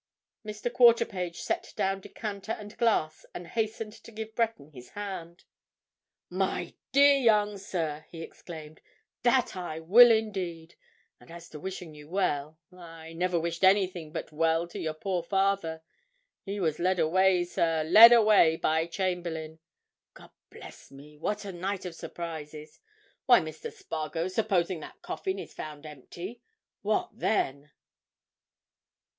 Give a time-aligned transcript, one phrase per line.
[0.43, 0.71] Mr.
[0.73, 5.43] Quarterpage set down decanter and glass and hastened to give Breton his hand.
[6.27, 8.81] "My dear young sir!" he exclaimed.
[9.21, 10.73] "That I will indeed!
[11.19, 15.21] And as to wishing you well—ah, I never wished anything but well to your poor
[15.21, 15.83] father.
[16.45, 19.59] He was led away, sir, led away by Chamberlayne.
[20.15, 22.79] God bless me, what a night of surprises!
[23.27, 23.71] Why, Mr.
[23.71, 27.69] Spargo, supposing that coffin is found empty—what then?"